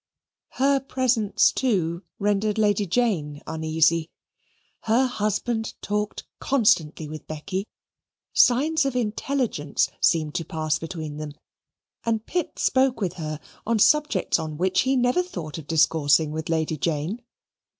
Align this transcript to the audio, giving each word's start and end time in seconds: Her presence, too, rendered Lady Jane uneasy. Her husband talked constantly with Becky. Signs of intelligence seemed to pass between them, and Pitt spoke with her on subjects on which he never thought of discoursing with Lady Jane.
Her 0.53 0.79
presence, 0.79 1.51
too, 1.51 2.01
rendered 2.17 2.57
Lady 2.57 2.87
Jane 2.87 3.39
uneasy. 3.45 4.09
Her 4.85 5.05
husband 5.05 5.75
talked 5.79 6.25
constantly 6.39 7.07
with 7.07 7.27
Becky. 7.27 7.67
Signs 8.33 8.83
of 8.83 8.95
intelligence 8.95 9.91
seemed 10.01 10.33
to 10.33 10.43
pass 10.43 10.79
between 10.79 11.17
them, 11.17 11.33
and 12.03 12.25
Pitt 12.25 12.57
spoke 12.57 12.99
with 12.99 13.13
her 13.21 13.39
on 13.67 13.77
subjects 13.77 14.39
on 14.39 14.57
which 14.57 14.79
he 14.81 14.95
never 14.95 15.21
thought 15.21 15.59
of 15.59 15.67
discoursing 15.67 16.31
with 16.31 16.49
Lady 16.49 16.77
Jane. 16.77 17.21